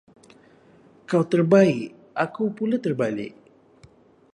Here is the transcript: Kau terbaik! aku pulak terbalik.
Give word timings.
Kau 1.09 1.21
terbaik! 1.31 1.81
aku 2.23 2.43
pulak 2.57 2.81
terbalik. 2.85 3.33